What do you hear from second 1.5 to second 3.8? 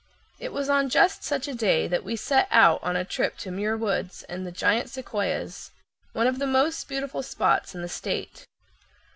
day that we set out on a trip to Muir